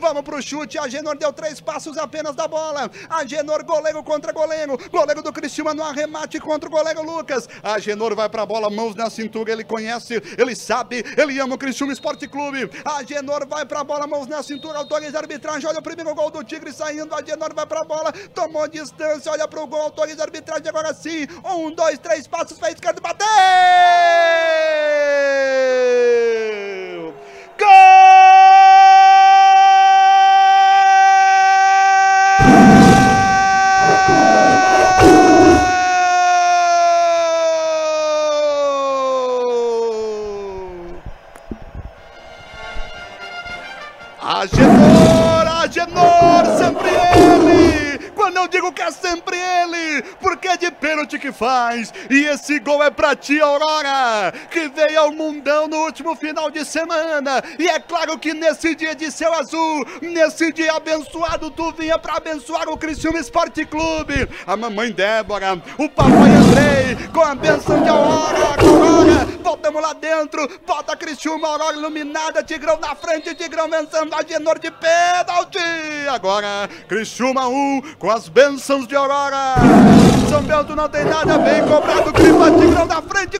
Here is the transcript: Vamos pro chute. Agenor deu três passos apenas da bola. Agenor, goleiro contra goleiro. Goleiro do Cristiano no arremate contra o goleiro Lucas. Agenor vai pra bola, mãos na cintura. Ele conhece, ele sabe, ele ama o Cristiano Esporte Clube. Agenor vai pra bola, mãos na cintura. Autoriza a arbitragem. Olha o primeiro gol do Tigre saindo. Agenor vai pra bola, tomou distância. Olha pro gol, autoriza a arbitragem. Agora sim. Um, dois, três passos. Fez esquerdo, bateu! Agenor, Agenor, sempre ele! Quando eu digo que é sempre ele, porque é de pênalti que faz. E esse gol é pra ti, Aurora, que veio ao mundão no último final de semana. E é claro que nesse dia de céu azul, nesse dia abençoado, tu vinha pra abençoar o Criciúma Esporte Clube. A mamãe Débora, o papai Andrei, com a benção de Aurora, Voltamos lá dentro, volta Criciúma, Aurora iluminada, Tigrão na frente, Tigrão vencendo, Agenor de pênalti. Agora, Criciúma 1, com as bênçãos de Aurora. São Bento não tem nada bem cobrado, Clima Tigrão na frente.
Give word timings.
Vamos 0.00 0.22
pro 0.22 0.42
chute. 0.42 0.78
Agenor 0.78 1.16
deu 1.16 1.32
três 1.32 1.60
passos 1.60 1.98
apenas 1.98 2.34
da 2.34 2.48
bola. 2.48 2.90
Agenor, 3.08 3.62
goleiro 3.64 4.02
contra 4.02 4.32
goleiro. 4.32 4.78
Goleiro 4.90 5.22
do 5.22 5.32
Cristiano 5.32 5.74
no 5.74 5.84
arremate 5.84 6.40
contra 6.40 6.68
o 6.68 6.72
goleiro 6.72 7.02
Lucas. 7.02 7.46
Agenor 7.62 8.14
vai 8.14 8.28
pra 8.28 8.46
bola, 8.46 8.70
mãos 8.70 8.94
na 8.94 9.10
cintura. 9.10 9.52
Ele 9.52 9.62
conhece, 9.62 10.14
ele 10.38 10.56
sabe, 10.56 11.04
ele 11.16 11.38
ama 11.38 11.54
o 11.54 11.58
Cristiano 11.58 11.92
Esporte 11.92 12.26
Clube. 12.26 12.70
Agenor 12.84 13.46
vai 13.46 13.66
pra 13.66 13.84
bola, 13.84 14.06
mãos 14.06 14.26
na 14.26 14.42
cintura. 14.42 14.78
Autoriza 14.78 15.18
a 15.18 15.20
arbitragem. 15.20 15.68
Olha 15.68 15.80
o 15.80 15.82
primeiro 15.82 16.14
gol 16.14 16.30
do 16.30 16.42
Tigre 16.42 16.72
saindo. 16.72 17.14
Agenor 17.14 17.54
vai 17.54 17.66
pra 17.66 17.84
bola, 17.84 18.10
tomou 18.34 18.66
distância. 18.66 19.30
Olha 19.30 19.46
pro 19.46 19.66
gol, 19.66 19.82
autoriza 19.82 20.22
a 20.22 20.24
arbitragem. 20.24 20.68
Agora 20.68 20.94
sim. 20.94 21.26
Um, 21.44 21.70
dois, 21.70 21.98
três 21.98 22.26
passos. 22.26 22.58
Fez 22.58 22.74
esquerdo, 22.74 23.02
bateu! 23.02 23.26
Agenor, 44.32 45.44
Agenor, 45.60 46.56
sempre 46.56 46.88
ele! 46.88 48.10
Quando 48.14 48.36
eu 48.36 48.46
digo 48.46 48.72
que 48.72 48.80
é 48.80 48.90
sempre 48.92 49.36
ele, 49.36 50.02
porque 50.20 50.46
é 50.46 50.56
de 50.56 50.70
pênalti 50.70 51.18
que 51.18 51.32
faz. 51.32 51.92
E 52.08 52.26
esse 52.26 52.60
gol 52.60 52.80
é 52.80 52.90
pra 52.90 53.16
ti, 53.16 53.40
Aurora, 53.40 54.32
que 54.48 54.68
veio 54.68 55.00
ao 55.00 55.10
mundão 55.10 55.66
no 55.66 55.78
último 55.78 56.14
final 56.14 56.48
de 56.48 56.64
semana. 56.64 57.42
E 57.58 57.68
é 57.68 57.80
claro 57.80 58.16
que 58.18 58.32
nesse 58.32 58.76
dia 58.76 58.94
de 58.94 59.10
céu 59.10 59.34
azul, 59.34 59.84
nesse 60.00 60.52
dia 60.52 60.74
abençoado, 60.74 61.50
tu 61.50 61.72
vinha 61.72 61.98
pra 61.98 62.18
abençoar 62.18 62.68
o 62.68 62.76
Criciúma 62.76 63.18
Esporte 63.18 63.64
Clube. 63.64 64.28
A 64.46 64.56
mamãe 64.56 64.92
Débora, 64.92 65.60
o 65.76 65.88
papai 65.88 66.30
Andrei, 66.30 67.08
com 67.12 67.22
a 67.22 67.34
benção 67.34 67.82
de 67.82 67.88
Aurora, 67.88 68.49
Voltamos 69.70 69.82
lá 69.82 69.92
dentro, 69.92 70.48
volta 70.66 70.96
Criciúma, 70.96 71.46
Aurora 71.46 71.76
iluminada, 71.76 72.42
Tigrão 72.42 72.76
na 72.80 72.96
frente, 72.96 73.34
Tigrão 73.36 73.68
vencendo, 73.70 74.12
Agenor 74.14 74.58
de 74.58 74.68
pênalti. 74.68 75.58
Agora, 76.10 76.68
Criciúma 76.88 77.46
1, 77.46 77.94
com 77.96 78.10
as 78.10 78.28
bênçãos 78.28 78.86
de 78.88 78.96
Aurora. 78.96 79.54
São 80.28 80.42
Bento 80.42 80.74
não 80.74 80.88
tem 80.88 81.04
nada 81.04 81.38
bem 81.38 81.62
cobrado, 81.66 82.12
Clima 82.12 82.50
Tigrão 82.50 82.86
na 82.86 83.00
frente. 83.00 83.20